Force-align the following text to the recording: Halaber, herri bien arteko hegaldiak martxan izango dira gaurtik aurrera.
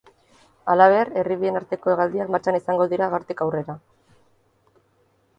Halaber, 0.73 1.09
herri 1.23 1.35
bien 1.41 1.59
arteko 1.59 1.91
hegaldiak 1.93 2.31
martxan 2.35 2.57
izango 2.59 2.87
dira 2.93 3.09
gaurtik 3.11 3.43
aurrera. 3.47 3.77